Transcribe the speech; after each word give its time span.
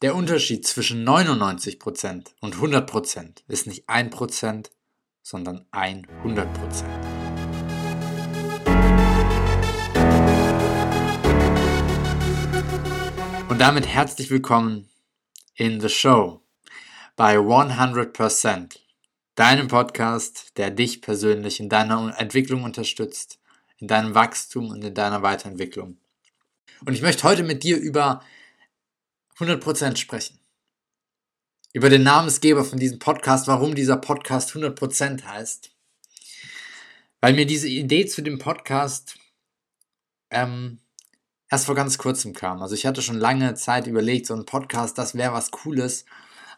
Der 0.00 0.14
Unterschied 0.14 0.64
zwischen 0.64 1.04
99% 1.04 2.28
und 2.40 2.54
100% 2.54 3.42
ist 3.48 3.66
nicht 3.66 3.88
1%, 3.88 4.70
sondern 5.24 5.66
100%. 5.72 6.84
Und 13.48 13.60
damit 13.60 13.88
herzlich 13.88 14.30
willkommen 14.30 14.88
in 15.56 15.80
the 15.80 15.88
show 15.88 16.42
bei 17.16 17.38
100%, 17.38 18.78
deinem 19.34 19.66
Podcast, 19.66 20.56
der 20.58 20.70
dich 20.70 21.02
persönlich 21.02 21.58
in 21.58 21.68
deiner 21.68 22.14
Entwicklung 22.16 22.62
unterstützt, 22.62 23.40
in 23.78 23.88
deinem 23.88 24.14
Wachstum 24.14 24.70
und 24.70 24.84
in 24.84 24.94
deiner 24.94 25.22
Weiterentwicklung. 25.22 25.96
Und 26.86 26.92
ich 26.92 27.02
möchte 27.02 27.24
heute 27.24 27.42
mit 27.42 27.64
dir 27.64 27.76
über 27.78 28.22
100% 29.38 29.96
sprechen. 29.96 30.40
Über 31.72 31.90
den 31.90 32.02
Namensgeber 32.02 32.64
von 32.64 32.78
diesem 32.78 32.98
Podcast, 32.98 33.46
warum 33.46 33.74
dieser 33.74 33.96
Podcast 33.96 34.50
100% 34.50 35.24
heißt. 35.24 35.70
Weil 37.20 37.34
mir 37.34 37.46
diese 37.46 37.68
Idee 37.68 38.06
zu 38.06 38.22
dem 38.22 38.38
Podcast 38.38 39.18
ähm, 40.30 40.80
erst 41.50 41.66
vor 41.66 41.74
ganz 41.74 41.98
kurzem 41.98 42.32
kam. 42.32 42.62
Also 42.62 42.74
ich 42.74 42.86
hatte 42.86 43.02
schon 43.02 43.18
lange 43.18 43.54
Zeit 43.54 43.86
überlegt, 43.86 44.26
so 44.26 44.34
ein 44.34 44.46
Podcast, 44.46 44.98
das 44.98 45.14
wäre 45.14 45.32
was 45.32 45.50
Cooles. 45.50 46.04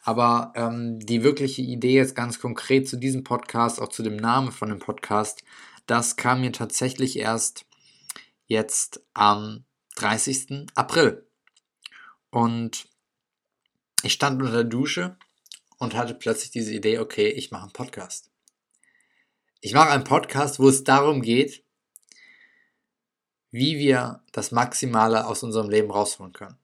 Aber 0.02 0.52
ähm, 0.56 0.98
die 1.00 1.22
wirkliche 1.22 1.62
Idee 1.62 1.96
jetzt 1.96 2.14
ganz 2.14 2.40
konkret 2.40 2.88
zu 2.88 2.96
diesem 2.96 3.24
Podcast, 3.24 3.80
auch 3.80 3.88
zu 3.88 4.02
dem 4.02 4.16
Namen 4.16 4.52
von 4.52 4.70
dem 4.70 4.78
Podcast, 4.78 5.42
das 5.86 6.16
kam 6.16 6.40
mir 6.40 6.52
tatsächlich 6.52 7.18
erst 7.18 7.66
jetzt 8.46 9.02
am 9.12 9.64
30. 9.96 10.66
April. 10.74 11.29
Und 12.30 12.88
ich 14.02 14.12
stand 14.12 14.40
unter 14.40 14.52
der 14.52 14.64
Dusche 14.64 15.16
und 15.78 15.94
hatte 15.94 16.14
plötzlich 16.14 16.50
diese 16.50 16.74
Idee, 16.74 16.98
okay, 16.98 17.28
ich 17.28 17.50
mache 17.50 17.64
einen 17.64 17.72
Podcast. 17.72 18.30
Ich 19.60 19.74
mache 19.74 19.90
einen 19.90 20.04
Podcast, 20.04 20.58
wo 20.58 20.68
es 20.68 20.84
darum 20.84 21.20
geht, 21.20 21.64
wie 23.50 23.78
wir 23.78 24.22
das 24.32 24.52
Maximale 24.52 25.26
aus 25.26 25.42
unserem 25.42 25.68
Leben 25.68 25.90
rausholen 25.90 26.32
können. 26.32 26.56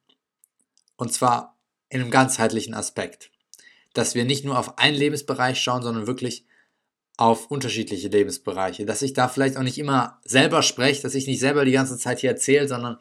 Und 0.97 1.13
zwar 1.13 1.59
in 1.89 2.01
einem 2.01 2.11
ganzheitlichen 2.11 2.75
Aspekt. 2.75 3.31
Dass 3.93 4.15
wir 4.15 4.25
nicht 4.25 4.45
nur 4.45 4.59
auf 4.59 4.79
einen 4.79 4.97
Lebensbereich 4.97 5.61
schauen, 5.61 5.83
sondern 5.83 6.07
wirklich 6.07 6.46
auf 7.17 7.51
unterschiedliche 7.51 8.09
Lebensbereiche, 8.09 8.85
dass 8.85 9.03
ich 9.03 9.15
da 9.15 9.29
vielleicht 9.29 9.57
auch 9.57 9.63
nicht 9.63 9.79
immer 9.79 10.21
selber 10.25 10.63
spreche, 10.63 11.03
dass 11.03 11.15
ich 11.15 11.27
nicht 11.27 11.41
selber 11.41 11.65
die 11.65 11.73
ganze 11.73 11.97
Zeit 11.97 12.21
hier 12.21 12.31
erzähle, 12.31 12.69
sondern 12.69 12.99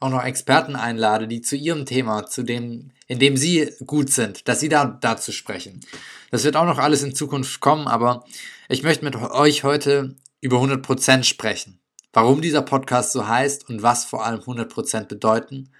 auch 0.00 0.08
noch 0.08 0.24
Experten 0.24 0.74
einlade, 0.74 1.28
die 1.28 1.42
zu 1.42 1.56
ihrem 1.56 1.84
Thema, 1.84 2.26
zu 2.26 2.42
dem, 2.42 2.92
in 3.06 3.18
dem 3.18 3.36
sie 3.36 3.74
gut 3.84 4.10
sind, 4.10 4.48
dass 4.48 4.60
sie 4.60 4.70
da 4.70 4.86
dazu 4.86 5.32
sprechen. 5.32 5.80
Das 6.30 6.44
wird 6.44 6.56
auch 6.56 6.64
noch 6.64 6.78
alles 6.78 7.02
in 7.02 7.14
Zukunft 7.14 7.60
kommen, 7.60 7.88
aber 7.88 8.24
ich 8.68 8.82
möchte 8.82 9.04
mit 9.04 9.16
euch 9.16 9.64
heute 9.64 10.16
über 10.40 10.58
100% 10.58 11.24
sprechen. 11.24 11.78
Warum 12.12 12.40
dieser 12.40 12.62
Podcast 12.62 13.12
so 13.12 13.28
heißt 13.28 13.68
und 13.68 13.82
was 13.82 14.04
vor 14.06 14.24
allem 14.24 14.40
100% 14.40 15.04
bedeuten 15.04 15.70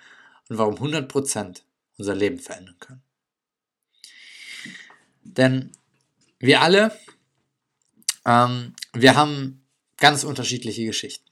und 0.49 0.59
warum 0.59 0.75
100% 0.75 1.63
unser 1.97 2.15
Leben 2.15 2.39
verändern 2.39 2.77
können. 2.81 3.03
Denn 5.23 5.73
wir 6.39 6.61
alle 6.61 6.93
ähm, 8.29 8.75
wir 8.93 9.17
haben 9.17 9.65
ganz 9.97 10.23
unterschiedliche 10.23 10.85
Geschichten. 10.85 11.27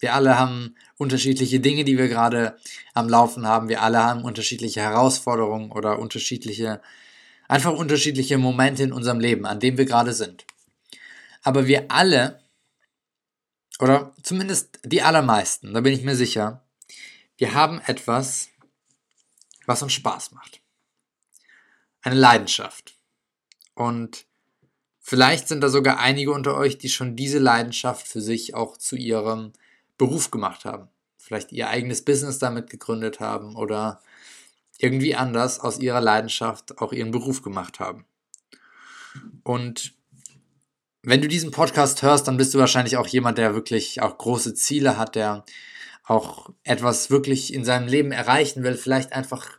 Wir 0.00 0.14
alle 0.14 0.36
haben 0.36 0.74
unterschiedliche 0.96 1.60
Dinge, 1.60 1.84
die 1.84 1.96
wir 1.96 2.08
gerade 2.08 2.58
am 2.92 3.08
Laufen 3.08 3.46
haben. 3.46 3.68
Wir 3.68 3.82
alle 3.82 4.02
haben 4.02 4.24
unterschiedliche 4.24 4.80
Herausforderungen 4.80 5.70
oder 5.70 6.00
unterschiedliche, 6.00 6.82
einfach 7.46 7.72
unterschiedliche 7.72 8.36
Momente 8.36 8.82
in 8.82 8.92
unserem 8.92 9.20
Leben, 9.20 9.46
an 9.46 9.60
dem 9.60 9.78
wir 9.78 9.84
gerade 9.84 10.12
sind. 10.12 10.44
Aber 11.42 11.68
wir 11.68 11.90
alle, 11.90 12.42
oder 13.78 14.12
zumindest 14.22 14.80
die 14.84 15.02
allermeisten, 15.02 15.72
da 15.72 15.80
bin 15.82 15.92
ich 15.92 16.02
mir 16.02 16.16
sicher, 16.16 16.64
wir 17.36 17.54
haben 17.54 17.80
etwas, 17.86 18.48
was 19.66 19.82
uns 19.82 19.92
Spaß 19.92 20.32
macht. 20.32 20.60
Eine 22.02 22.16
Leidenschaft. 22.16 22.96
Und 23.74 24.26
Vielleicht 25.10 25.48
sind 25.48 25.60
da 25.60 25.68
sogar 25.68 25.98
einige 25.98 26.30
unter 26.30 26.56
euch, 26.56 26.78
die 26.78 26.88
schon 26.88 27.16
diese 27.16 27.40
Leidenschaft 27.40 28.06
für 28.06 28.20
sich 28.20 28.54
auch 28.54 28.76
zu 28.76 28.94
ihrem 28.94 29.52
Beruf 29.98 30.30
gemacht 30.30 30.64
haben. 30.64 30.86
Vielleicht 31.18 31.50
ihr 31.50 31.68
eigenes 31.68 32.04
Business 32.04 32.38
damit 32.38 32.70
gegründet 32.70 33.18
haben 33.18 33.56
oder 33.56 34.00
irgendwie 34.78 35.16
anders 35.16 35.58
aus 35.58 35.80
ihrer 35.80 36.00
Leidenschaft 36.00 36.78
auch 36.78 36.92
ihren 36.92 37.10
Beruf 37.10 37.42
gemacht 37.42 37.80
haben. 37.80 38.04
Und 39.42 39.94
wenn 41.02 41.20
du 41.20 41.26
diesen 41.26 41.50
Podcast 41.50 42.02
hörst, 42.02 42.28
dann 42.28 42.36
bist 42.36 42.54
du 42.54 42.60
wahrscheinlich 42.60 42.96
auch 42.96 43.08
jemand, 43.08 43.36
der 43.36 43.52
wirklich 43.52 44.02
auch 44.02 44.16
große 44.16 44.54
Ziele 44.54 44.96
hat, 44.96 45.16
der 45.16 45.44
auch 46.04 46.50
etwas 46.62 47.10
wirklich 47.10 47.52
in 47.52 47.64
seinem 47.64 47.88
Leben 47.88 48.12
erreichen 48.12 48.62
will, 48.62 48.76
vielleicht 48.76 49.12
einfach 49.12 49.58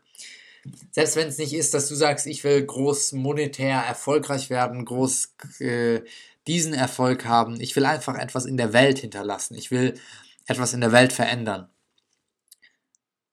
selbst 0.91 1.15
wenn 1.15 1.27
es 1.27 1.37
nicht 1.37 1.53
ist, 1.53 1.73
dass 1.73 1.87
du 1.87 1.95
sagst, 1.95 2.27
ich 2.27 2.43
will 2.43 2.63
groß 2.63 3.13
monetär 3.13 3.77
erfolgreich 3.79 4.49
werden, 4.49 4.85
groß 4.85 5.35
äh, 5.59 6.01
diesen 6.47 6.73
Erfolg 6.73 7.25
haben, 7.25 7.59
ich 7.59 7.75
will 7.75 7.85
einfach 7.85 8.15
etwas 8.15 8.45
in 8.45 8.57
der 8.57 8.73
Welt 8.73 8.99
hinterlassen, 8.99 9.55
ich 9.55 9.71
will 9.71 9.99
etwas 10.45 10.73
in 10.73 10.81
der 10.81 10.91
Welt 10.91 11.13
verändern. 11.13 11.69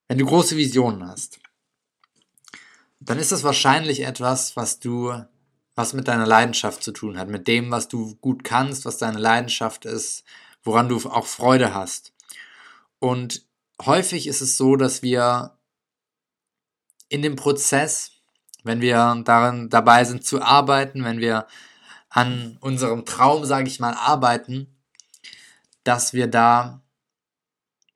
Wenn 0.08 0.18
du 0.18 0.26
große 0.26 0.56
Visionen 0.56 1.06
hast, 1.06 1.38
dann 3.00 3.18
ist 3.18 3.32
das 3.32 3.44
wahrscheinlich 3.44 4.00
etwas, 4.00 4.56
was 4.56 4.80
du, 4.80 5.12
was 5.74 5.92
mit 5.92 6.08
deiner 6.08 6.26
Leidenschaft 6.26 6.82
zu 6.82 6.92
tun 6.92 7.18
hat, 7.18 7.28
mit 7.28 7.46
dem, 7.46 7.70
was 7.70 7.88
du 7.88 8.16
gut 8.16 8.42
kannst, 8.42 8.84
was 8.84 8.98
deine 8.98 9.18
Leidenschaft 9.18 9.84
ist, 9.84 10.24
woran 10.64 10.88
du 10.88 10.96
auch 10.96 11.26
Freude 11.26 11.74
hast. 11.74 12.12
Und 12.98 13.46
häufig 13.84 14.26
ist 14.26 14.40
es 14.40 14.56
so, 14.56 14.76
dass 14.76 15.02
wir 15.02 15.57
in 17.08 17.22
dem 17.22 17.36
Prozess, 17.36 18.12
wenn 18.64 18.80
wir 18.80 19.22
daran 19.24 19.68
dabei 19.68 20.04
sind 20.04 20.24
zu 20.24 20.42
arbeiten, 20.42 21.04
wenn 21.04 21.20
wir 21.20 21.46
an 22.10 22.58
unserem 22.60 23.04
Traum, 23.04 23.44
sage 23.44 23.68
ich 23.68 23.80
mal, 23.80 23.94
arbeiten, 23.94 24.74
dass 25.84 26.12
wir 26.12 26.26
da 26.26 26.82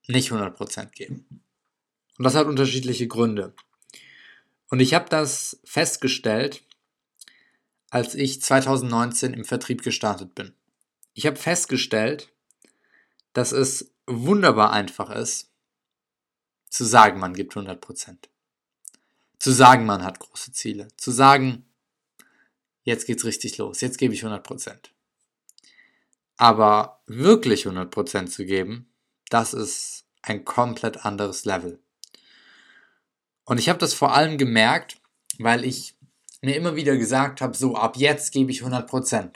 nicht 0.06 0.30
100% 0.30 0.86
geben. 0.90 1.42
Und 2.18 2.24
das 2.24 2.34
hat 2.34 2.46
unterschiedliche 2.46 3.08
Gründe. 3.08 3.54
Und 4.68 4.80
ich 4.80 4.94
habe 4.94 5.08
das 5.08 5.60
festgestellt, 5.64 6.62
als 7.90 8.14
ich 8.14 8.40
2019 8.40 9.34
im 9.34 9.44
Vertrieb 9.44 9.82
gestartet 9.82 10.34
bin. 10.34 10.54
Ich 11.14 11.26
habe 11.26 11.36
festgestellt, 11.36 12.30
dass 13.34 13.52
es 13.52 13.92
wunderbar 14.06 14.72
einfach 14.72 15.10
ist, 15.10 15.50
zu 16.70 16.84
sagen, 16.84 17.20
man 17.20 17.34
gibt 17.34 17.54
100% 17.54 18.31
zu 19.42 19.50
sagen, 19.50 19.86
man 19.86 20.04
hat 20.04 20.20
große 20.20 20.52
Ziele, 20.52 20.86
zu 20.96 21.10
sagen, 21.10 21.64
jetzt 22.84 23.08
geht's 23.08 23.24
richtig 23.24 23.58
los, 23.58 23.80
jetzt 23.80 23.98
gebe 23.98 24.14
ich 24.14 24.22
100%. 24.24 24.76
Aber 26.36 27.02
wirklich 27.06 27.66
100% 27.66 28.26
zu 28.28 28.44
geben, 28.44 28.88
das 29.30 29.52
ist 29.52 30.04
ein 30.22 30.44
komplett 30.44 31.04
anderes 31.04 31.44
Level. 31.44 31.80
Und 33.44 33.58
ich 33.58 33.68
habe 33.68 33.80
das 33.80 33.94
vor 33.94 34.14
allem 34.14 34.38
gemerkt, 34.38 34.98
weil 35.40 35.64
ich 35.64 35.96
mir 36.40 36.54
immer 36.54 36.76
wieder 36.76 36.96
gesagt 36.96 37.40
habe, 37.40 37.56
so 37.56 37.74
ab 37.74 37.96
jetzt 37.96 38.30
gebe 38.30 38.52
ich 38.52 38.62
100%. 38.62 39.32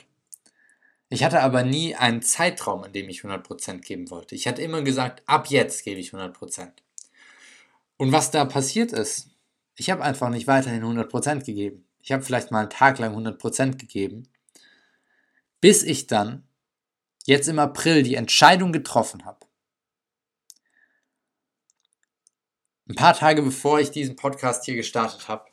Ich 1.09 1.25
hatte 1.25 1.41
aber 1.41 1.63
nie 1.63 1.95
einen 1.95 2.21
Zeitraum, 2.21 2.85
in 2.85 2.93
dem 2.93 3.09
ich 3.09 3.23
100% 3.23 3.79
geben 3.79 4.09
wollte. 4.09 4.35
Ich 4.35 4.47
hatte 4.47 4.61
immer 4.61 4.83
gesagt, 4.83 5.21
ab 5.25 5.47
jetzt 5.49 5.83
gebe 5.83 5.99
ich 5.99 6.11
100%. 6.11 6.69
Und 7.97 8.13
was 8.13 8.31
da 8.31 8.45
passiert 8.45 8.93
ist, 8.93 9.31
ich 9.77 9.91
habe 9.91 10.03
einfach 10.03 10.29
nicht 10.29 10.47
weiterhin 10.47 10.83
100% 10.83 11.45
gegeben. 11.45 11.87
Ich 12.01 12.11
habe 12.11 12.23
vielleicht 12.23 12.51
mal 12.51 12.61
einen 12.61 12.69
Tag 12.69 12.97
lang 12.99 13.15
100% 13.15 13.77
gegeben, 13.77 14.27
bis 15.61 15.83
ich 15.83 16.07
dann 16.07 16.47
jetzt 17.25 17.47
im 17.47 17.59
April 17.59 18.03
die 18.03 18.15
Entscheidung 18.15 18.71
getroffen 18.71 19.25
habe. 19.25 19.45
Ein 22.89 22.95
paar 22.95 23.13
Tage 23.13 23.41
bevor 23.41 23.79
ich 23.79 23.91
diesen 23.91 24.15
Podcast 24.15 24.65
hier 24.65 24.75
gestartet 24.75 25.27
habe, 25.27 25.45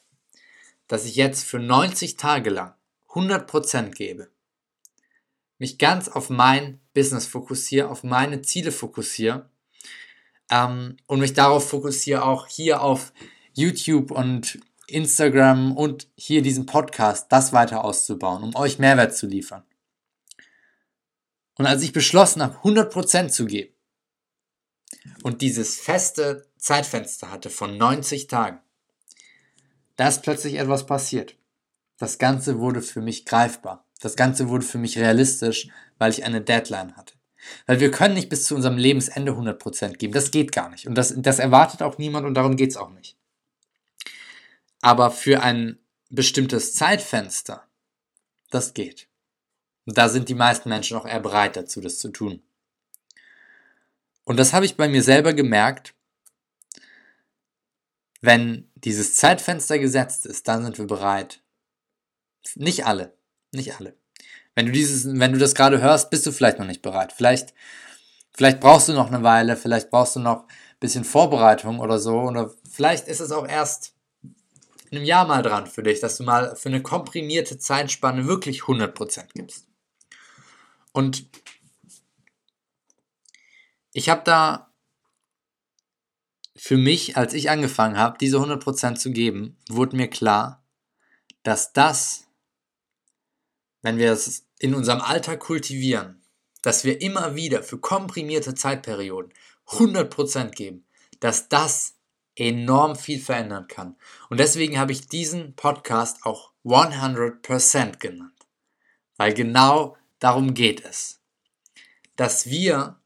dass 0.86 1.04
ich 1.04 1.16
jetzt 1.16 1.44
für 1.44 1.58
90 1.58 2.16
Tage 2.16 2.50
lang 2.50 2.74
100% 3.08 3.90
gebe. 3.90 4.30
Mich 5.58 5.78
ganz 5.78 6.08
auf 6.08 6.30
mein 6.30 6.80
Business 6.94 7.26
fokussiere, 7.26 7.88
auf 7.88 8.04
meine 8.04 8.42
Ziele 8.42 8.72
fokussiere 8.72 9.50
ähm, 10.50 10.96
und 11.06 11.20
mich 11.20 11.34
darauf 11.34 11.68
fokussiere, 11.68 12.24
auch 12.24 12.46
hier 12.46 12.82
auf 12.82 13.12
YouTube 13.54 14.10
und 14.10 14.58
Instagram 14.86 15.76
und 15.76 16.08
hier 16.16 16.42
diesen 16.42 16.66
Podcast, 16.66 17.26
das 17.30 17.52
weiter 17.52 17.84
auszubauen, 17.84 18.42
um 18.42 18.54
euch 18.54 18.78
Mehrwert 18.78 19.16
zu 19.16 19.26
liefern. 19.26 19.64
Und 21.56 21.66
als 21.66 21.82
ich 21.82 21.92
beschlossen 21.92 22.42
habe, 22.42 22.58
100% 22.58 23.28
zu 23.28 23.46
geben 23.46 23.72
und 25.22 25.40
dieses 25.40 25.76
feste 25.76 26.46
Zeitfenster 26.58 27.30
hatte 27.30 27.48
von 27.48 27.76
90 27.76 28.26
Tagen, 28.26 28.60
da 29.96 30.08
ist 30.08 30.22
plötzlich 30.22 30.54
etwas 30.54 30.86
passiert. 30.86 31.36
Das 31.98 32.18
Ganze 32.18 32.58
wurde 32.58 32.82
für 32.82 33.00
mich 33.00 33.24
greifbar. 33.24 33.86
Das 34.00 34.16
Ganze 34.16 34.48
wurde 34.48 34.66
für 34.66 34.78
mich 34.78 34.98
realistisch, 34.98 35.68
weil 35.98 36.10
ich 36.10 36.24
eine 36.24 36.40
Deadline 36.40 36.96
hatte. 36.96 37.14
Weil 37.66 37.78
wir 37.78 37.90
können 37.90 38.14
nicht 38.14 38.28
bis 38.28 38.46
zu 38.46 38.56
unserem 38.56 38.76
Lebensende 38.76 39.32
100% 39.32 39.92
geben. 39.92 40.12
Das 40.12 40.30
geht 40.30 40.50
gar 40.50 40.70
nicht. 40.70 40.88
Und 40.88 40.96
das, 40.96 41.14
das 41.16 41.38
erwartet 41.38 41.82
auch 41.82 41.98
niemand 41.98 42.26
und 42.26 42.34
darum 42.34 42.56
geht 42.56 42.70
es 42.70 42.76
auch 42.76 42.90
nicht. 42.90 43.16
Aber 44.84 45.10
für 45.10 45.42
ein 45.42 45.78
bestimmtes 46.10 46.74
Zeitfenster, 46.74 47.66
das 48.50 48.74
geht. 48.74 49.08
Da 49.86 50.10
sind 50.10 50.28
die 50.28 50.34
meisten 50.34 50.68
Menschen 50.68 50.98
auch 50.98 51.06
eher 51.06 51.20
bereit 51.20 51.56
dazu, 51.56 51.80
das 51.80 51.98
zu 51.98 52.10
tun. 52.10 52.42
Und 54.24 54.36
das 54.36 54.52
habe 54.52 54.66
ich 54.66 54.76
bei 54.76 54.86
mir 54.86 55.02
selber 55.02 55.32
gemerkt. 55.32 55.94
Wenn 58.20 58.70
dieses 58.74 59.14
Zeitfenster 59.14 59.78
gesetzt 59.78 60.26
ist, 60.26 60.48
dann 60.48 60.62
sind 60.64 60.76
wir 60.76 60.86
bereit. 60.86 61.40
Nicht 62.54 62.84
alle, 62.84 63.16
nicht 63.52 63.76
alle. 63.76 63.96
Wenn 64.54 64.66
du 64.66 64.72
dieses, 64.72 65.06
wenn 65.18 65.32
du 65.32 65.38
das 65.38 65.54
gerade 65.54 65.80
hörst, 65.80 66.10
bist 66.10 66.26
du 66.26 66.30
vielleicht 66.30 66.58
noch 66.58 66.66
nicht 66.66 66.82
bereit. 66.82 67.14
Vielleicht, 67.14 67.54
vielleicht 68.34 68.60
brauchst 68.60 68.90
du 68.90 68.92
noch 68.92 69.08
eine 69.10 69.22
Weile, 69.22 69.56
vielleicht 69.56 69.88
brauchst 69.88 70.16
du 70.16 70.20
noch 70.20 70.42
ein 70.42 70.78
bisschen 70.78 71.04
Vorbereitung 71.04 71.80
oder 71.80 71.98
so. 71.98 72.20
Oder 72.20 72.50
vielleicht 72.70 73.08
ist 73.08 73.20
es 73.20 73.32
auch 73.32 73.48
erst 73.48 73.93
einem 74.96 75.04
Jahr 75.04 75.26
mal 75.26 75.42
dran 75.42 75.66
für 75.66 75.82
dich, 75.82 76.00
dass 76.00 76.16
du 76.16 76.24
mal 76.24 76.56
für 76.56 76.68
eine 76.68 76.82
komprimierte 76.82 77.58
Zeitspanne 77.58 78.26
wirklich 78.26 78.62
100% 78.62 79.28
gibst. 79.34 79.66
Und 80.92 81.26
ich 83.92 84.08
habe 84.08 84.22
da 84.24 84.72
für 86.56 86.76
mich, 86.76 87.16
als 87.16 87.34
ich 87.34 87.50
angefangen 87.50 87.96
habe, 87.96 88.18
diese 88.18 88.38
100% 88.38 88.96
zu 88.96 89.10
geben, 89.10 89.56
wurde 89.68 89.96
mir 89.96 90.08
klar, 90.08 90.64
dass 91.42 91.72
das, 91.72 92.26
wenn 93.82 93.98
wir 93.98 94.12
es 94.12 94.46
in 94.58 94.74
unserem 94.74 95.00
Alltag 95.00 95.40
kultivieren, 95.40 96.22
dass 96.62 96.84
wir 96.84 97.00
immer 97.00 97.34
wieder 97.34 97.62
für 97.62 97.78
komprimierte 97.78 98.54
Zeitperioden 98.54 99.32
100% 99.66 100.50
geben, 100.50 100.86
dass 101.20 101.48
das 101.48 101.93
enorm 102.36 102.96
viel 102.96 103.20
verändern 103.20 103.68
kann. 103.68 103.96
Und 104.28 104.40
deswegen 104.40 104.78
habe 104.78 104.92
ich 104.92 105.08
diesen 105.08 105.54
Podcast 105.54 106.24
auch 106.24 106.52
100% 106.64 107.98
genannt. 107.98 108.32
Weil 109.16 109.34
genau 109.34 109.96
darum 110.18 110.54
geht 110.54 110.84
es. 110.84 111.20
Dass 112.16 112.46
wir 112.46 113.00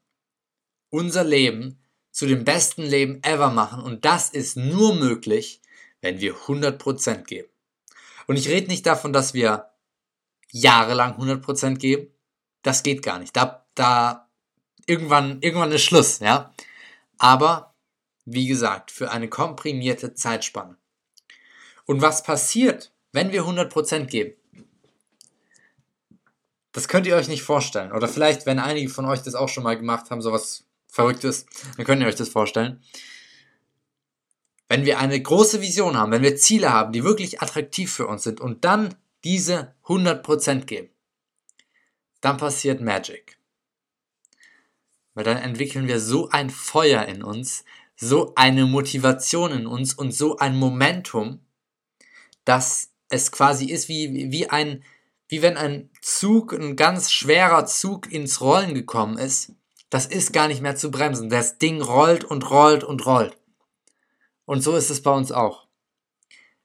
unser 0.89 1.23
Leben 1.23 1.79
zu 2.11 2.25
dem 2.25 2.43
besten 2.43 2.83
Leben 2.83 3.23
ever 3.23 3.51
machen. 3.51 3.81
Und 3.81 4.05
das 4.05 4.29
ist 4.29 4.57
nur 4.57 4.95
möglich, 4.95 5.61
wenn 6.01 6.19
wir 6.19 6.35
100% 6.35 7.23
geben. 7.23 7.49
Und 8.27 8.37
ich 8.37 8.49
rede 8.49 8.67
nicht 8.67 8.85
davon, 8.85 9.13
dass 9.13 9.33
wir 9.33 9.69
jahrelang 10.51 11.19
100% 11.19 11.75
geben. 11.77 12.07
Das 12.61 12.83
geht 12.83 13.03
gar 13.03 13.19
nicht. 13.19 13.35
Da, 13.35 13.65
da, 13.75 14.29
irgendwann, 14.85 15.41
irgendwann 15.41 15.71
ist 15.71 15.83
Schluss, 15.83 16.19
ja. 16.19 16.53
Aber, 17.17 17.68
wie 18.33 18.47
gesagt, 18.47 18.91
für 18.91 19.11
eine 19.11 19.27
komprimierte 19.27 20.13
Zeitspanne. 20.13 20.77
Und 21.85 22.01
was 22.01 22.23
passiert, 22.23 22.91
wenn 23.11 23.31
wir 23.31 23.43
100% 23.43 24.05
geben? 24.05 24.35
Das 26.71 26.87
könnt 26.87 27.07
ihr 27.07 27.15
euch 27.15 27.27
nicht 27.27 27.41
vorstellen. 27.41 27.91
Oder 27.91 28.07
vielleicht, 28.07 28.45
wenn 28.45 28.59
einige 28.59 28.89
von 28.89 29.05
euch 29.05 29.21
das 29.21 29.35
auch 29.35 29.49
schon 29.49 29.63
mal 29.63 29.75
gemacht 29.77 30.11
haben, 30.11 30.21
sowas 30.21 30.65
Verrücktes, 30.87 31.45
dann 31.77 31.85
könnt 31.85 32.01
ihr 32.01 32.07
euch 32.07 32.15
das 32.15 32.29
vorstellen. 32.29 32.83
Wenn 34.67 34.85
wir 34.85 34.99
eine 34.99 35.19
große 35.19 35.61
Vision 35.61 35.97
haben, 35.97 36.11
wenn 36.11 36.21
wir 36.21 36.35
Ziele 36.35 36.71
haben, 36.71 36.93
die 36.93 37.03
wirklich 37.03 37.41
attraktiv 37.41 37.91
für 37.91 38.05
uns 38.05 38.23
sind 38.23 38.39
und 38.39 38.65
dann 38.65 38.95
diese 39.23 39.73
100% 39.85 40.65
geben, 40.65 40.89
dann 42.21 42.37
passiert 42.37 42.81
Magic. 42.81 43.39
Weil 45.15 45.23
dann 45.23 45.37
entwickeln 45.37 45.87
wir 45.87 45.99
so 45.99 46.29
ein 46.29 46.51
Feuer 46.51 47.05
in 47.05 47.23
uns, 47.23 47.65
so 47.99 48.33
eine 48.35 48.65
Motivation 48.65 49.51
in 49.51 49.67
uns 49.67 49.93
und 49.93 50.13
so 50.13 50.37
ein 50.37 50.55
Momentum, 50.55 51.45
dass 52.45 52.91
es 53.09 53.31
quasi 53.31 53.65
ist 53.65 53.89
wie, 53.89 54.31
wie 54.31 54.49
ein, 54.49 54.83
wie 55.27 55.41
wenn 55.41 55.57
ein 55.57 55.89
Zug, 56.01 56.53
ein 56.53 56.77
ganz 56.77 57.11
schwerer 57.11 57.65
Zug 57.65 58.09
ins 58.09 58.39
Rollen 58.39 58.73
gekommen 58.73 59.17
ist. 59.17 59.51
Das 59.89 60.05
ist 60.05 60.31
gar 60.31 60.47
nicht 60.47 60.61
mehr 60.61 60.77
zu 60.77 60.91
bremsen. 60.91 61.29
Das 61.29 61.57
Ding 61.57 61.81
rollt 61.81 62.23
und 62.23 62.49
rollt 62.49 62.85
und 62.85 63.05
rollt. 63.05 63.37
Und 64.45 64.61
so 64.61 64.75
ist 64.77 64.89
es 64.89 65.03
bei 65.03 65.11
uns 65.11 65.31
auch. 65.31 65.67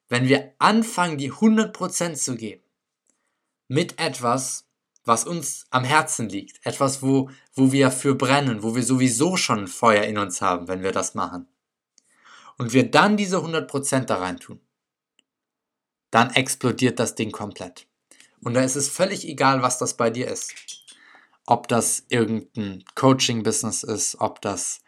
Wenn 0.08 0.28
wir 0.28 0.52
anfangen, 0.58 1.18
die 1.18 1.32
100% 1.32 2.14
zu 2.14 2.36
geben, 2.36 2.62
mit 3.66 3.98
etwas, 3.98 4.63
was 5.04 5.24
uns 5.24 5.66
am 5.70 5.84
Herzen 5.84 6.28
liegt, 6.28 6.64
etwas, 6.66 7.02
wo, 7.02 7.30
wo 7.54 7.72
wir 7.72 7.90
für 7.90 8.14
brennen, 8.14 8.62
wo 8.62 8.74
wir 8.74 8.82
sowieso 8.82 9.36
schon 9.36 9.68
Feuer 9.68 10.04
in 10.04 10.18
uns 10.18 10.40
haben, 10.40 10.68
wenn 10.68 10.82
wir 10.82 10.92
das 10.92 11.14
machen, 11.14 11.46
und 12.56 12.72
wir 12.72 12.90
dann 12.90 13.16
diese 13.16 13.38
100% 13.38 14.04
da 14.04 14.16
rein 14.16 14.38
tun, 14.38 14.60
dann 16.10 16.30
explodiert 16.30 17.00
das 17.00 17.14
Ding 17.16 17.32
komplett. 17.32 17.86
Und 18.40 18.54
da 18.54 18.60
ist 18.60 18.76
es 18.76 18.88
völlig 18.88 19.26
egal, 19.26 19.62
was 19.62 19.78
das 19.78 19.96
bei 19.96 20.10
dir 20.10 20.28
ist. 20.28 20.54
Ob 21.46 21.66
das 21.68 22.04
irgendein 22.08 22.84
Coaching-Business 22.94 23.82
ist, 23.82 24.20
ob 24.20 24.40
das 24.40 24.82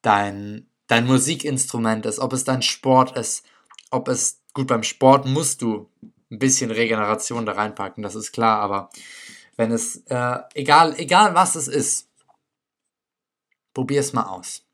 dein, 0.00 0.66
dein 0.86 1.06
Musikinstrument 1.06 2.06
ist, 2.06 2.18
ob 2.18 2.32
es 2.32 2.44
dein 2.44 2.62
Sport 2.62 3.16
ist, 3.16 3.44
ob 3.90 4.08
es, 4.08 4.40
gut, 4.54 4.68
beim 4.68 4.82
Sport 4.82 5.26
musst 5.26 5.62
du 5.62 5.90
ein 6.30 6.38
bisschen 6.38 6.70
Regeneration 6.70 7.44
da 7.44 7.52
reinpacken, 7.52 8.02
das 8.02 8.14
ist 8.14 8.32
klar, 8.32 8.60
aber 8.60 8.90
wenn 9.56 9.70
es, 9.72 10.02
äh, 10.06 10.38
egal, 10.54 10.98
egal 10.98 11.34
was 11.34 11.54
es 11.54 11.68
ist, 11.68 12.08
probier 13.74 14.00
es 14.00 14.12
mal 14.12 14.24
aus. 14.24 14.64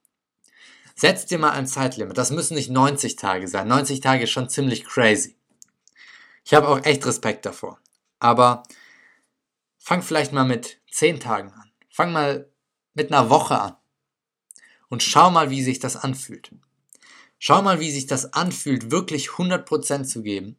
Setz 0.94 1.26
dir 1.26 1.38
mal 1.38 1.50
ein 1.50 1.66
Zeitlimit. 1.66 2.18
Das 2.18 2.30
müssen 2.30 2.54
nicht 2.54 2.70
90 2.70 3.16
Tage 3.16 3.46
sein. 3.46 3.68
90 3.68 4.00
Tage 4.00 4.24
ist 4.24 4.30
schon 4.30 4.48
ziemlich 4.48 4.84
crazy. 4.84 5.36
Ich 6.44 6.54
habe 6.54 6.68
auch 6.68 6.84
echt 6.84 7.06
Respekt 7.06 7.46
davor. 7.46 7.78
Aber 8.18 8.64
fang 9.78 10.02
vielleicht 10.02 10.32
mal 10.32 10.44
mit 10.44 10.80
10 10.90 11.20
Tagen 11.20 11.52
an. 11.52 11.70
Fang 11.88 12.12
mal 12.12 12.50
mit 12.94 13.12
einer 13.12 13.30
Woche 13.30 13.60
an. 13.60 13.76
Und 14.88 15.02
schau 15.02 15.30
mal, 15.30 15.50
wie 15.50 15.62
sich 15.62 15.78
das 15.78 15.96
anfühlt. 15.96 16.52
Schau 17.38 17.62
mal, 17.62 17.78
wie 17.78 17.92
sich 17.92 18.06
das 18.06 18.32
anfühlt, 18.32 18.90
wirklich 18.90 19.28
100% 19.28 20.04
zu 20.04 20.22
geben. 20.22 20.56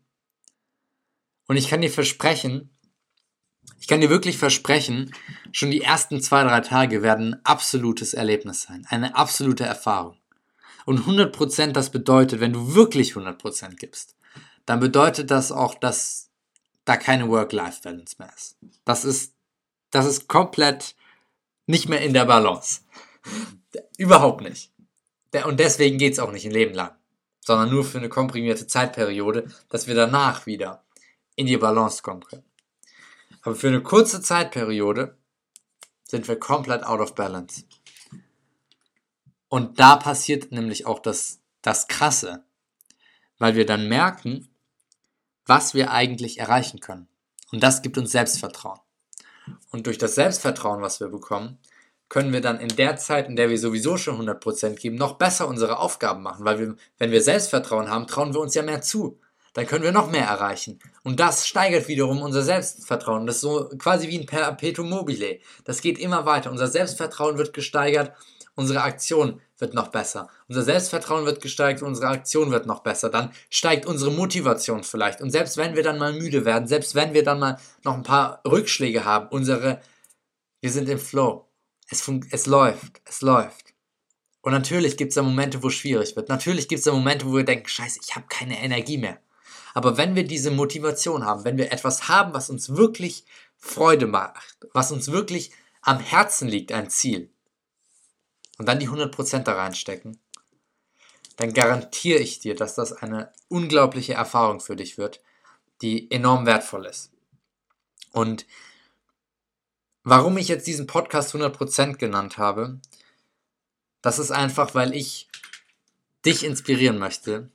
Und 1.48 1.58
ich 1.58 1.68
kann 1.68 1.82
dir 1.82 1.92
versprechen, 1.92 2.70
ich 3.80 3.88
kann 3.88 4.02
dir 4.02 4.10
wirklich 4.10 4.38
versprechen, 4.38 5.14
schon 5.52 5.72
die 5.72 5.82
ersten 5.82 6.22
zwei, 6.22 6.44
drei 6.44 6.62
Tage 6.62 7.02
werden 7.02 7.34
ein 7.34 7.46
absolutes 7.46 8.14
Erlebnis 8.14 8.64
sein. 8.64 8.86
Eine 8.90 9.16
absolute 9.16 9.64
Erfahrung. 9.64 10.18
Und 10.86 11.06
100% 11.06 11.72
das 11.72 11.90
bedeutet, 11.90 12.40
wenn 12.40 12.54
du 12.54 12.74
wirklich 12.74 13.14
100% 13.14 13.76
gibst, 13.76 14.16
dann 14.66 14.80
bedeutet 14.80 15.32
das 15.32 15.52
auch, 15.52 15.76
dass 15.76 16.30
da 16.86 16.98
keine 16.98 17.30
Work-Life-Balance 17.30 18.16
mehr 18.18 18.32
ist. 18.36 18.58
Das 18.86 19.06
ist, 19.06 19.34
das 19.92 20.06
ist 20.06 20.28
komplett 20.28 20.96
nicht 21.68 21.88
mehr 21.90 22.02
in 22.02 22.14
der 22.14 22.26
Balance. 22.26 22.82
Überhaupt 23.98 24.42
nicht. 24.42 24.72
Und 25.46 25.60
deswegen 25.60 26.00
geht 26.00 26.14
es 26.14 26.20
auch 26.20 26.32
nicht 26.32 26.46
ein 26.46 26.52
Leben 26.52 26.74
lang, 26.74 26.92
sondern 27.46 27.70
nur 27.70 27.84
für 27.84 28.00
eine 28.00 28.10
komprimierte 28.10 28.66
Zeitperiode, 28.66 29.52
dass 29.70 29.86
wir 29.86 29.94
danach 29.94 30.48
wieder 30.48 30.84
in 31.36 31.46
die 31.46 31.58
Balance 31.58 32.02
kommen 32.02 32.24
können. 32.24 32.49
Aber 33.42 33.56
für 33.56 33.68
eine 33.68 33.82
kurze 33.82 34.22
Zeitperiode 34.22 35.18
sind 36.04 36.28
wir 36.28 36.40
komplett 36.40 36.84
out 36.84 37.00
of 37.00 37.16
balance. 37.16 37.64
Und 39.48 39.80
da 39.80 39.96
passiert 39.96 40.52
nämlich 40.52 40.86
auch 40.86 41.00
das, 41.00 41.40
das 41.62 41.88
Krasse, 41.88 42.44
weil 43.38 43.56
wir 43.56 43.66
dann 43.66 43.88
merken, 43.88 44.50
was 45.46 45.74
wir 45.74 45.92
eigentlich 45.92 46.40
erreichen 46.40 46.80
können. 46.80 47.08
Und 47.52 47.64
das 47.64 47.82
gibt 47.82 47.98
uns 47.98 48.12
Selbstvertrauen. 48.12 48.80
Und 49.72 49.88
durch 49.88 49.98
das 49.98 50.16
Selbstvertrauen, 50.16 50.82
was 50.82 51.00
wir 51.00 51.08
bekommen, 51.08 51.58
können 52.08 52.34
wir 52.34 52.42
dann 52.42 52.60
in 52.60 52.70
der 52.70 52.98
Zeit, 52.98 53.28
in 53.28 53.36
der 53.36 53.50
wir 53.50 53.58
sowieso 53.58 53.98
schon 53.98 54.20
100% 54.20 54.76
geben, 54.76 54.96
noch 54.96 55.14
besser 55.18 55.48
unsere 55.48 55.78
Aufgaben 55.80 56.24
machen. 56.24 56.46
Weil 56.46 56.60
wir, 56.60 56.76
wenn 56.98 57.12
wir 57.12 57.22
Selbstvertrauen 57.22 57.90
haben, 57.90 58.08
trauen 58.08 58.34
wir 58.34 58.42
uns 58.42 58.56
ja 58.56 58.64
mehr 58.64 58.82
zu. 58.82 59.20
Dann 59.60 59.68
können 59.68 59.84
wir 59.84 59.92
noch 59.92 60.10
mehr 60.10 60.26
erreichen. 60.26 60.80
Und 61.04 61.20
das 61.20 61.46
steigert 61.46 61.90
wiederum 61.90 62.22
unser 62.22 62.44
Selbstvertrauen. 62.44 63.28
Das 63.28 63.36
ist 63.36 63.42
so 63.42 63.68
quasi 63.78 64.08
wie 64.08 64.18
ein 64.18 64.26
Perpetuum 64.26 64.90
mobile. 64.90 65.40
Das 65.66 65.82
geht 65.82 66.00
immer 66.00 66.26
weiter. 66.26 66.50
Unser 66.50 66.68
Selbstvertrauen 66.68 67.38
wird 67.38 67.52
gesteigert 67.52 68.14
unsere 68.56 68.84
Aktion 68.84 69.42
wird 69.58 69.74
noch 69.74 69.88
besser. 69.88 70.30
Unser 70.48 70.64
Selbstvertrauen 70.64 71.26
wird 71.26 71.42
gesteigert, 71.42 71.82
unsere 71.82 72.08
Aktion 72.08 72.52
wird 72.52 72.66
noch 72.66 72.82
besser. 72.82 73.10
Dann 73.10 73.32
steigt 73.50 73.86
unsere 73.86 74.12
Motivation 74.12 74.84
vielleicht. 74.84 75.22
Und 75.22 75.32
selbst 75.32 75.58
wenn 75.58 75.76
wir 75.76 75.84
dann 75.84 75.98
mal 75.98 76.14
müde 76.14 76.46
werden, 76.46 76.68
selbst 76.68 76.94
wenn 76.96 77.14
wir 77.14 77.24
dann 77.24 77.40
mal 77.40 77.58
noch 77.84 77.96
ein 77.96 78.04
paar 78.04 78.42
Rückschläge 78.46 79.06
haben, 79.06 79.28
unsere, 79.30 79.82
wir 80.62 80.72
sind 80.72 80.90
im 80.90 81.00
Flow. 81.00 81.48
Es, 81.90 82.10
es 82.32 82.46
läuft, 82.46 83.02
es 83.06 83.22
läuft. 83.22 83.74
Und 84.42 84.52
natürlich 84.52 84.98
gibt 84.98 85.10
es 85.10 85.16
da 85.16 85.22
Momente, 85.22 85.64
wo 85.64 85.68
es 85.68 85.74
schwierig 85.74 86.16
wird. 86.16 86.30
Natürlich 86.30 86.68
gibt 86.68 86.80
es 86.80 86.86
da 86.86 86.92
Momente, 86.92 87.26
wo 87.26 87.36
wir 87.36 87.44
denken, 87.44 87.68
scheiße, 87.68 88.00
ich 88.04 88.16
habe 88.16 88.26
keine 88.30 88.62
Energie 88.62 88.98
mehr. 88.98 89.20
Aber 89.74 89.98
wenn 89.98 90.16
wir 90.16 90.26
diese 90.26 90.52
Motivation 90.52 91.26
haben, 91.26 91.44
wenn 91.44 91.58
wir 91.58 91.72
etwas 91.72 92.08
haben, 92.08 92.34
was 92.34 92.50
uns 92.50 92.76
wirklich 92.76 93.26
Freude 93.58 94.08
macht, 94.08 94.68
was 94.74 94.92
uns 94.92 95.12
wirklich 95.12 95.52
am 95.82 96.00
Herzen 96.00 96.48
liegt, 96.48 96.72
ein 96.72 96.90
Ziel, 96.90 97.32
und 98.58 98.68
dann 98.68 98.80
die 98.80 98.90
100% 98.90 99.44
da 99.44 99.54
reinstecken, 99.54 100.20
dann 101.38 101.54
garantiere 101.54 102.20
ich 102.20 102.40
dir, 102.40 102.56
dass 102.56 102.76
das 102.76 102.92
eine 102.92 103.32
unglaubliche 103.48 104.14
Erfahrung 104.14 104.60
für 104.60 104.76
dich 104.76 104.98
wird, 104.98 105.22
die 105.82 106.12
enorm 106.12 106.46
wertvoll 106.46 106.86
ist. 106.86 107.12
Und 108.12 108.46
warum 110.04 110.38
ich 110.38 110.50
jetzt 110.50 110.68
diesen 110.68 110.88
Podcast 110.88 111.34
100% 111.34 111.96
genannt 111.96 112.38
habe, 112.38 112.82
das 114.02 114.20
ist 114.20 114.32
einfach, 114.32 114.76
weil 114.76 114.94
ich 114.94 115.30
dich 116.26 116.44
inspirieren 116.44 116.98
möchte, 116.98 117.50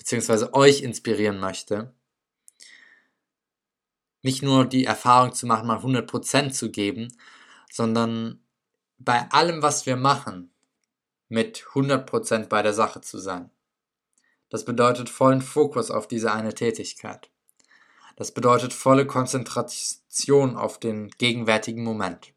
beziehungsweise 0.00 0.54
euch 0.54 0.80
inspirieren 0.80 1.38
möchte, 1.40 1.94
nicht 4.22 4.42
nur 4.42 4.64
die 4.64 4.86
Erfahrung 4.86 5.34
zu 5.34 5.46
machen, 5.46 5.66
mal 5.66 5.76
100% 5.76 6.52
zu 6.52 6.70
geben, 6.70 7.14
sondern 7.70 8.42
bei 8.96 9.30
allem, 9.30 9.60
was 9.60 9.84
wir 9.84 9.96
machen, 9.96 10.50
mit 11.28 11.64
100% 11.74 12.46
bei 12.46 12.62
der 12.62 12.72
Sache 12.72 13.02
zu 13.02 13.18
sein. 13.18 13.50
Das 14.48 14.64
bedeutet 14.64 15.10
vollen 15.10 15.42
Fokus 15.42 15.90
auf 15.90 16.08
diese 16.08 16.32
eine 16.32 16.54
Tätigkeit. 16.54 17.30
Das 18.16 18.32
bedeutet 18.32 18.72
volle 18.72 19.06
Konzentration 19.06 20.56
auf 20.56 20.80
den 20.80 21.10
gegenwärtigen 21.10 21.84
Moment. 21.84 22.32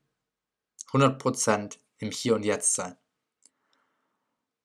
100% 0.92 1.78
im 2.00 2.12
Hier 2.12 2.36
und 2.36 2.44
Jetzt 2.44 2.76
sein. 2.76 2.98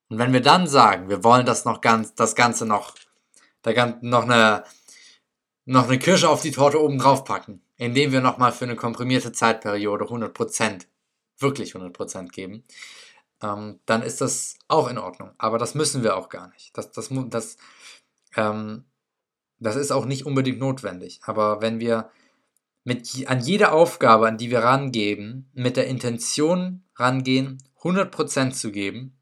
Und 0.08 0.18
wenn 0.18 0.32
wir 0.32 0.40
dann 0.40 0.66
sagen, 0.66 1.08
wir 1.08 1.22
wollen 1.22 1.46
das 1.46 1.64
noch 1.64 1.80
ganz, 1.80 2.14
das 2.14 2.34
Ganze 2.34 2.64
noch, 2.66 2.94
da 3.62 3.94
noch 4.00 4.24
eine, 4.24 4.64
noch 5.66 5.88
eine 5.88 5.98
Kirsche 5.98 6.28
auf 6.28 6.40
die 6.40 6.50
Torte 6.50 6.82
oben 6.82 6.98
drauf 6.98 7.24
packen, 7.24 7.62
indem 7.76 8.12
wir 8.12 8.20
nochmal 8.20 8.52
für 8.52 8.64
eine 8.64 8.76
komprimierte 8.76 9.32
Zeitperiode 9.32 10.06
100%, 10.06 10.86
wirklich 11.38 11.74
100% 11.74 12.28
geben, 12.28 12.64
ähm, 13.42 13.80
dann 13.86 14.02
ist 14.02 14.20
das 14.20 14.56
auch 14.66 14.88
in 14.88 14.98
Ordnung. 14.98 15.30
Aber 15.38 15.58
das 15.58 15.74
müssen 15.74 16.02
wir 16.02 16.16
auch 16.16 16.28
gar 16.30 16.48
nicht. 16.48 16.76
Das, 16.76 16.90
das, 16.90 17.10
das, 17.28 17.56
ähm, 18.36 18.84
das 19.58 19.76
ist 19.76 19.90
auch 19.90 20.06
nicht 20.06 20.24
unbedingt 20.24 20.58
notwendig. 20.58 21.20
Aber 21.24 21.60
wenn 21.60 21.80
wir 21.80 22.10
mit, 22.84 23.28
an 23.28 23.40
jede 23.40 23.72
Aufgabe, 23.72 24.26
an 24.26 24.38
die 24.38 24.50
wir 24.50 24.60
rangeben, 24.60 25.50
mit 25.52 25.76
der 25.76 25.86
Intention 25.86 26.84
rangehen, 26.96 27.62
100% 27.82 28.52
zu 28.52 28.72
geben, 28.72 29.17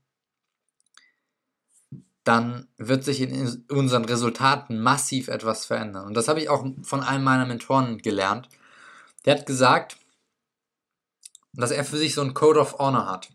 dann 2.27 2.67
wird 2.77 3.05
sich 3.05 3.21
in 3.21 3.65
unseren 3.71 4.05
Resultaten 4.05 4.81
massiv 4.81 5.29
etwas 5.29 5.65
verändern. 5.65 6.07
Und 6.07 6.15
das 6.15 6.27
habe 6.27 6.41
ich 6.41 6.49
auch 6.49 6.67
von 6.83 7.05
einem 7.05 7.23
meiner 7.23 7.47
Mentoren 7.47 7.99
gelernt. 7.99 8.49
Der 9.25 9.37
hat 9.39 9.47
gesagt, 9.47 9.97
dass 11.53 11.71
er 11.71 11.85
für 11.85 11.97
sich 11.97 12.15
so 12.15 12.23
einen 12.23 12.35
Code 12.35 12.59
of 12.59 12.81
Honor 12.81 13.07
hat. 13.07 13.31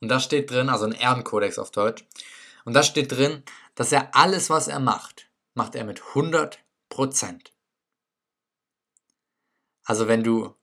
Und 0.00 0.08
da 0.08 0.20
steht 0.20 0.48
drin, 0.48 0.68
also 0.68 0.84
ein 0.84 0.92
Ehrenkodex 0.92 1.58
auf 1.58 1.72
Deutsch. 1.72 2.06
Und 2.64 2.74
da 2.74 2.84
steht 2.84 3.10
drin, 3.10 3.42
dass 3.74 3.90
er 3.90 4.14
alles, 4.14 4.48
was 4.48 4.68
er 4.68 4.78
macht, 4.78 5.28
macht 5.54 5.74
er 5.74 5.82
mit 5.82 6.00
100%. 6.00 6.56
Also 9.84 10.06
wenn 10.06 10.22
du 10.22 10.54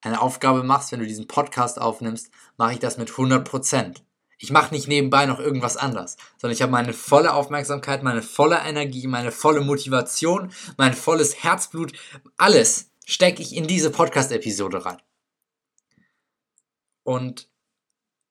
eine 0.00 0.22
Aufgabe 0.22 0.62
machst, 0.62 0.92
wenn 0.92 1.00
du 1.00 1.06
diesen 1.06 1.28
Podcast 1.28 1.78
aufnimmst, 1.78 2.30
mache 2.56 2.72
ich 2.72 2.78
das 2.78 2.96
mit 2.96 3.10
100%. 3.10 4.00
Ich 4.42 4.50
mache 4.50 4.74
nicht 4.74 4.88
nebenbei 4.88 5.24
noch 5.26 5.38
irgendwas 5.38 5.76
anderes, 5.76 6.16
sondern 6.36 6.56
ich 6.56 6.62
habe 6.62 6.72
meine 6.72 6.92
volle 6.92 7.32
Aufmerksamkeit, 7.32 8.02
meine 8.02 8.22
volle 8.22 8.58
Energie, 8.58 9.06
meine 9.06 9.30
volle 9.30 9.60
Motivation, 9.60 10.52
mein 10.76 10.94
volles 10.94 11.44
Herzblut, 11.44 11.92
alles 12.38 12.90
stecke 13.06 13.40
ich 13.40 13.54
in 13.54 13.68
diese 13.68 13.90
Podcast-Episode 13.90 14.84
rein. 14.84 15.00
Und 17.04 17.48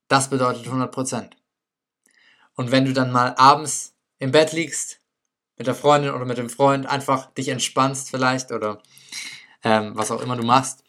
das 0.09 0.29
bedeutet 0.29 0.67
100%. 0.67 1.29
Und 2.55 2.71
wenn 2.71 2.83
du 2.83 2.91
dann 2.91 3.13
mal 3.13 3.33
abends 3.37 3.93
im 4.19 4.33
Bett 4.33 4.51
liegst, 4.51 4.99
mit 5.55 5.67
der 5.67 5.75
Freundin 5.75 6.13
oder 6.13 6.25
mit 6.25 6.37
dem 6.37 6.49
Freund, 6.49 6.87
einfach 6.87 7.27
dich 7.35 7.47
entspannst 7.47 8.09
vielleicht 8.09 8.51
oder 8.51 8.83
ähm, 9.63 9.95
was 9.95 10.11
auch 10.11 10.21
immer 10.21 10.35
du 10.35 10.43
machst, 10.43 10.83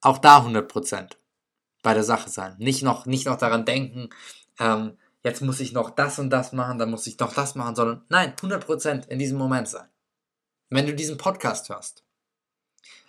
auch 0.00 0.18
da 0.18 0.44
100% 0.44 1.19
bei 1.82 1.94
der 1.94 2.04
Sache 2.04 2.30
sein. 2.30 2.56
Nicht 2.58 2.82
noch, 2.82 3.06
nicht 3.06 3.26
noch 3.26 3.36
daran 3.36 3.64
denken, 3.64 4.10
ähm, 4.58 4.96
jetzt 5.22 5.42
muss 5.42 5.60
ich 5.60 5.72
noch 5.72 5.90
das 5.90 6.18
und 6.18 6.30
das 6.30 6.52
machen, 6.52 6.78
dann 6.78 6.90
muss 6.90 7.06
ich 7.06 7.18
noch 7.18 7.34
das 7.34 7.54
machen, 7.54 7.74
sondern 7.74 8.04
nein, 8.08 8.34
100% 8.36 9.08
in 9.08 9.18
diesem 9.18 9.38
Moment 9.38 9.68
sein. 9.68 9.88
Wenn 10.68 10.86
du 10.86 10.94
diesen 10.94 11.18
Podcast 11.18 11.68
hörst. 11.68 12.04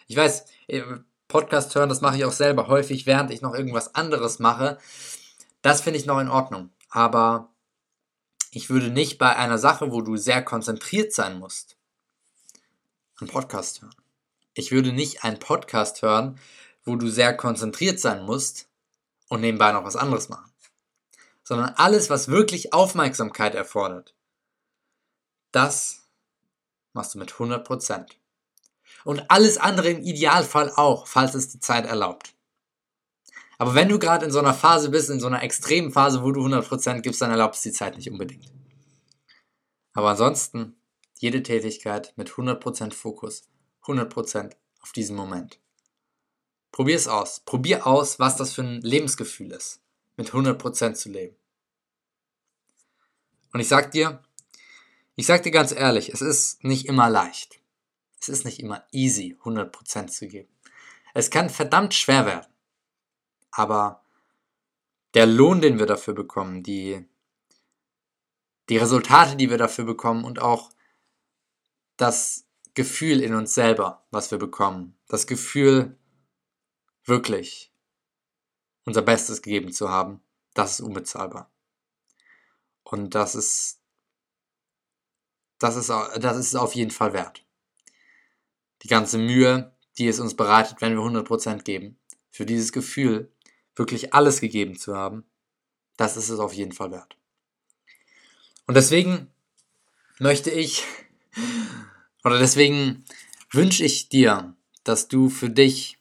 Ich 0.08 0.18
weiß, 0.18 0.46
äh, 0.68 0.82
Podcast 1.28 1.74
hören, 1.76 1.90
das 1.90 2.02
mache 2.02 2.18
ich 2.18 2.26
auch 2.26 2.32
selber 2.32 2.68
häufig, 2.68 3.06
während 3.06 3.32
ich 3.32 3.42
noch 3.42 3.54
irgendwas 3.54 3.96
anderes 3.96 4.40
mache. 4.40 4.78
Das 5.62 5.82
finde 5.82 6.00
ich 6.00 6.06
noch 6.06 6.20
in 6.20 6.28
Ordnung. 6.28 6.72
Aber 6.90 7.50
ich 8.52 8.70
würde 8.70 8.90
nicht 8.90 9.18
bei 9.18 9.34
einer 9.36 9.58
Sache, 9.58 9.92
wo 9.92 10.02
du 10.02 10.18
sehr 10.18 10.44
konzentriert 10.44 11.14
sein 11.14 11.40
musst, 11.40 11.78
einen 13.20 13.30
Podcast 13.30 13.82
hören. 13.82 13.96
Ich 14.54 14.72
würde 14.72 14.92
nicht 14.92 15.24
einen 15.24 15.40
Podcast 15.40 16.02
hören, 16.02 16.38
wo 16.84 16.96
du 16.96 17.10
sehr 17.10 17.36
konzentriert 17.36 18.00
sein 18.00 18.24
musst 18.24 18.70
und 19.30 19.42
nebenbei 19.42 19.72
noch 19.72 19.84
was 19.84 19.96
anderes 19.96 20.30
machen. 20.30 20.52
Sondern 21.44 21.74
alles, 21.76 22.10
was 22.10 22.28
wirklich 22.28 22.74
Aufmerksamkeit 22.74 23.56
erfordert, 23.56 24.16
das 25.52 26.08
machst 26.94 27.16
du 27.16 27.20
mit 27.20 27.32
100%. 27.32 28.06
Und 29.04 29.32
alles 29.32 29.58
andere 29.58 29.90
im 29.90 30.04
Idealfall 30.04 30.72
auch, 30.76 31.08
falls 31.08 31.34
es 31.34 31.50
die 31.50 31.60
Zeit 31.60 31.86
erlaubt. 31.86 32.36
Aber 33.58 33.76
wenn 33.76 33.90
du 33.90 34.00
gerade 34.00 34.26
in 34.26 34.32
so 34.32 34.40
einer 34.40 34.54
Phase 34.54 34.90
bist, 34.90 35.10
in 35.10 35.20
so 35.20 35.28
einer 35.28 35.44
extremen 35.44 35.92
Phase, 35.92 36.24
wo 36.24 36.32
du 36.32 36.44
100% 36.44 37.02
gibst, 37.02 37.22
dann 37.22 37.32
erlaubt 37.32 37.56
es 37.56 37.62
die 37.62 37.72
Zeit 37.72 37.96
nicht 37.96 38.10
unbedingt. 38.10 38.52
Aber 39.94 40.10
ansonsten, 40.10 40.76
jede 41.20 41.44
Tätigkeit 41.44 42.14
mit 42.18 42.32
100% 42.32 42.94
Fokus, 42.94 43.44
100% 43.84 44.56
auf 44.82 44.92
diesen 44.92 45.16
Moment. 45.16 45.61
Probier 46.72 46.96
es 46.96 47.08
aus. 47.08 47.42
Probier 47.42 47.86
aus, 47.86 48.20
was 48.20 48.38
das 48.38 48.54
für 48.54 48.62
ein 48.62 48.82
Lebensgefühl 48.82 49.52
ist, 49.52 49.82
mit 50.16 50.32
100% 50.32 50.94
zu 50.94 51.10
leben. 51.10 51.36
Und 53.54 53.60
ich 53.60 53.68
sag 53.68 53.92
dir, 53.92 54.24
ich 55.16 55.26
sag 55.26 55.44
dir 55.44 55.52
ganz 55.52 55.72
ehrlich, 55.72 56.10
es 56.14 56.22
ist 56.22 56.64
nicht 56.64 56.88
immer 56.88 57.10
leicht. 57.10 57.60
Es 58.20 58.30
ist 58.30 58.46
nicht 58.46 58.60
immer 58.60 58.86
easy, 58.92 59.38
100% 59.44 60.08
zu 60.08 60.28
geben. 60.28 60.50
Es 61.14 61.30
kann 61.30 61.50
verdammt 61.50 61.94
schwer 61.94 62.26
werden. 62.26 62.48
Aber 63.52 64.04
der 65.14 65.26
Lohn, 65.26 65.60
den 65.60 65.80
wir 65.80 65.86
dafür 65.86 66.14
bekommen, 66.14 66.64
die, 66.64 67.06
die 68.70 68.78
Resultate, 68.78 69.36
die 69.36 69.50
wir 69.50 69.58
dafür 69.58 69.84
bekommen 69.84 70.24
und 70.24 70.40
auch 70.40 70.72
das 71.98 72.46
Gefühl 72.74 73.22
in 73.22 73.36
uns 73.36 73.54
selber, 73.54 74.06
was 74.12 74.32
wir 74.32 74.38
bekommen, 74.38 74.98
das 75.08 75.28
Gefühl, 75.28 75.98
wirklich 77.06 77.72
unser 78.86 79.02
Bestes 79.02 79.42
gegeben 79.42 79.72
zu 79.72 79.90
haben, 79.90 80.22
das 80.54 80.74
ist 80.74 80.82
unbezahlbar. 80.82 81.52
Und 82.84 83.16
das 83.16 83.36
ist, 83.36 83.80
das 85.60 85.76
ist, 85.76 85.90
das 85.90 86.38
ist 86.38 86.56
auf 86.56 86.76
jeden 86.76 86.92
Fall 86.92 87.14
wert. 87.14 87.46
Die 88.82 88.88
ganze 88.88 89.18
Mühe, 89.18 89.76
die 89.98 90.08
es 90.08 90.20
uns 90.20 90.36
bereitet, 90.36 90.82
wenn 90.82 90.94
wir 90.94 91.04
100% 91.04 91.64
geben, 91.64 92.00
für 92.32 92.46
dieses 92.46 92.72
Gefühl, 92.72 93.32
wirklich 93.76 94.14
alles 94.14 94.42
gegeben 94.42 94.78
zu 94.78 94.96
haben, 94.96 95.24
das 95.98 96.18
ist 96.18 96.30
es 96.30 96.40
auf 96.40 96.54
jeden 96.54 96.72
Fall 96.72 96.92
wert. 96.92 97.18
Und 98.68 98.76
deswegen 98.76 99.32
möchte 100.20 100.50
ich, 100.50 100.84
oder 102.24 102.40
deswegen 102.40 103.06
wünsche 103.52 103.84
ich 103.84 104.10
dir, 104.10 104.56
dass 104.84 105.08
du 105.08 105.30
für 105.30 105.50
dich 105.50 106.01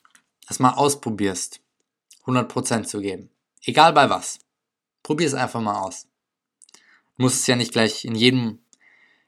das 0.51 0.59
mal 0.59 0.73
ausprobierst, 0.73 1.61
100% 2.27 2.83
zu 2.83 3.01
geben. 3.01 3.31
Egal 3.65 3.93
bei 3.93 4.11
was. 4.11 4.41
Probier 5.05 5.29
es 5.29 5.35
einfach 5.35 5.61
mal 5.61 5.81
aus. 5.81 6.09
Du 7.17 7.23
musst 7.23 7.43
es 7.43 7.47
ja 7.47 7.55
nicht 7.55 7.71
gleich 7.71 8.05
in 8.05 8.17
jedem, 8.17 8.59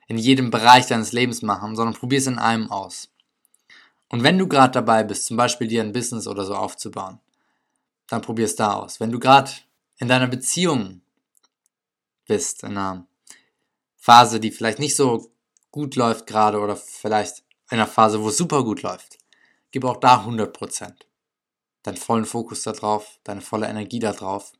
in 0.08 0.18
jedem 0.18 0.50
Bereich 0.50 0.88
deines 0.88 1.12
Lebens 1.12 1.40
machen, 1.42 1.76
sondern 1.76 1.94
probier 1.94 2.18
es 2.18 2.26
in 2.26 2.40
einem 2.40 2.72
aus. 2.72 3.08
Und 4.08 4.24
wenn 4.24 4.36
du 4.36 4.48
gerade 4.48 4.72
dabei 4.72 5.04
bist, 5.04 5.26
zum 5.26 5.36
Beispiel 5.36 5.68
dir 5.68 5.84
ein 5.84 5.92
Business 5.92 6.26
oder 6.26 6.44
so 6.44 6.56
aufzubauen, 6.56 7.20
dann 8.08 8.20
probier 8.20 8.46
es 8.46 8.56
da 8.56 8.72
aus. 8.72 8.98
Wenn 8.98 9.12
du 9.12 9.20
gerade 9.20 9.52
in 9.98 10.08
deiner 10.08 10.26
Beziehung 10.26 11.02
bist, 12.26 12.64
in 12.64 12.70
einer 12.70 13.06
Phase, 13.96 14.40
die 14.40 14.50
vielleicht 14.50 14.80
nicht 14.80 14.96
so 14.96 15.30
gut 15.70 15.94
läuft 15.94 16.26
gerade 16.26 16.58
oder 16.58 16.74
vielleicht 16.74 17.44
in 17.70 17.78
einer 17.78 17.86
Phase, 17.86 18.20
wo 18.20 18.28
es 18.30 18.36
super 18.36 18.64
gut 18.64 18.82
läuft, 18.82 19.18
gib 19.70 19.84
auch 19.84 19.98
da 19.98 20.24
100% 20.26 20.92
deinen 21.82 21.96
vollen 21.96 22.24
Fokus 22.24 22.62
darauf, 22.62 23.18
deine 23.24 23.40
volle 23.40 23.68
Energie 23.68 23.98
darauf, 23.98 24.52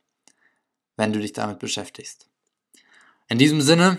wenn 0.97 1.13
du 1.13 1.19
dich 1.19 1.33
damit 1.33 1.59
beschäftigst. 1.59 2.27
In 3.27 3.37
diesem 3.37 3.61
Sinne 3.61 3.97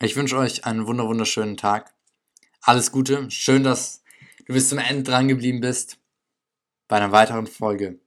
Ich 0.00 0.16
wünsche 0.16 0.36
euch 0.36 0.64
einen 0.64 0.86
wunderschönen 0.86 1.56
Tag. 1.56 1.94
Alles 2.60 2.92
Gute. 2.92 3.30
Schön, 3.30 3.62
dass 3.62 4.02
du 4.46 4.52
bis 4.52 4.68
zum 4.68 4.78
Ende 4.78 5.02
dran 5.02 5.28
geblieben 5.28 5.60
bist 5.60 5.98
bei 6.88 6.96
einer 6.96 7.12
weiteren 7.12 7.46
Folge 7.46 7.98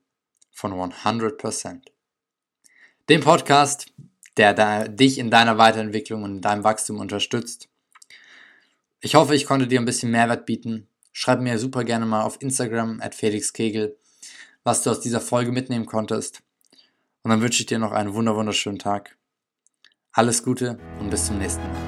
von 0.50 0.72
100%. 0.72 1.82
Dem 3.08 3.20
Podcast, 3.22 3.92
der 4.36 4.54
da, 4.54 4.86
dich 4.86 5.18
in 5.18 5.30
deiner 5.30 5.58
Weiterentwicklung 5.58 6.22
und 6.22 6.36
in 6.36 6.40
deinem 6.40 6.64
Wachstum 6.64 7.00
unterstützt. 7.00 7.68
Ich 9.00 9.14
hoffe, 9.14 9.34
ich 9.34 9.46
konnte 9.46 9.66
dir 9.66 9.80
ein 9.80 9.84
bisschen 9.84 10.10
Mehrwert 10.10 10.46
bieten. 10.46 10.88
Schreib 11.12 11.40
mir 11.40 11.58
super 11.58 11.84
gerne 11.84 12.06
mal 12.06 12.22
auf 12.22 12.40
Instagram 12.42 13.00
at 13.00 13.14
Felix 13.14 13.52
Kegel, 13.52 13.96
was 14.68 14.82
du 14.82 14.90
aus 14.90 15.00
dieser 15.00 15.22
Folge 15.22 15.50
mitnehmen 15.50 15.86
konntest. 15.86 16.42
Und 17.22 17.30
dann 17.30 17.40
wünsche 17.40 17.62
ich 17.62 17.66
dir 17.66 17.78
noch 17.78 17.92
einen 17.92 18.12
wunderschönen 18.12 18.78
Tag. 18.78 19.16
Alles 20.12 20.42
Gute 20.42 20.78
und 21.00 21.08
bis 21.08 21.26
zum 21.26 21.38
nächsten 21.38 21.62
Mal. 21.62 21.87